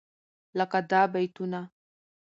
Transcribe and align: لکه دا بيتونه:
لکه 0.57 0.79
دا 0.89 1.01
بيتونه: 1.13 1.61